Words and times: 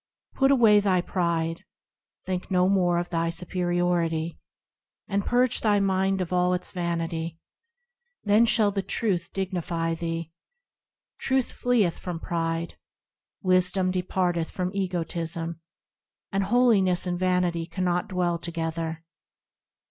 Put 0.33 0.49
away 0.49 0.79
thy 0.79 1.01
Pride, 1.01 1.63
Think 2.25 2.49
no 2.49 2.67
more 2.67 2.97
of 2.97 3.09
thy 3.11 3.29
superiority, 3.29 4.39
And 5.07 5.23
purge 5.23 5.61
thy 5.61 5.79
mind 5.79 6.21
of 6.21 6.33
all 6.33 6.55
its 6.55 6.71
vanity; 6.71 7.37
Then 8.23 8.47
shall 8.47 8.71
the 8.71 8.81
Truth 8.81 9.29
dignify 9.31 9.93
thee. 9.93 10.31
Truth 11.19 11.51
fleeth 11.51 11.99
from 11.99 12.19
pride; 12.19 12.79
Wisdom 13.43 13.91
departeth 13.91 14.49
from 14.49 14.71
egotism; 14.73 15.61
And 16.31 16.45
holiness 16.45 17.05
and 17.05 17.19
vanity 17.19 17.67
cannot 17.67 18.07
dwell 18.09 18.39
together. 18.39 19.03